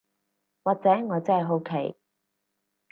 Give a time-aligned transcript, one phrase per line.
[0.63, 1.95] 或者我只係好奇